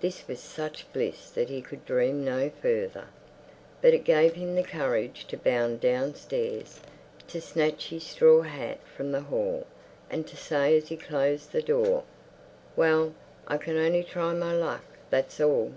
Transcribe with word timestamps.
This 0.00 0.28
was 0.28 0.38
such 0.38 0.86
bliss 0.92 1.30
that 1.30 1.48
he 1.50 1.60
could 1.60 1.84
dream 1.84 2.24
no 2.24 2.48
further. 2.48 3.06
But 3.82 3.92
it 3.92 4.04
gave 4.04 4.34
him 4.34 4.54
the 4.54 4.62
courage 4.62 5.24
to 5.30 5.36
bound 5.36 5.80
downstairs, 5.80 6.78
to 7.26 7.40
snatch 7.40 7.88
his 7.88 8.04
straw 8.04 8.42
hat 8.42 8.78
from 8.84 9.10
the 9.10 9.22
hall, 9.22 9.66
and 10.08 10.28
to 10.28 10.36
say 10.36 10.76
as 10.76 10.86
he 10.90 10.96
closed 10.96 11.50
the 11.50 11.60
front 11.60 11.66
door, 11.84 12.02
"Well, 12.76 13.14
I 13.48 13.56
can 13.58 13.76
only 13.76 14.04
try 14.04 14.32
my 14.32 14.52
luck, 14.54 14.84
that's 15.10 15.40
all." 15.40 15.72